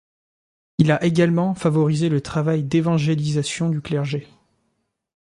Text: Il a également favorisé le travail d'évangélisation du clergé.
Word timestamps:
Il 0.79 0.91
a 0.91 1.03
également 1.03 1.53
favorisé 1.53 2.09
le 2.09 2.21
travail 2.21 2.63
d'évangélisation 2.63 3.69
du 3.69 3.81
clergé. 3.81 4.27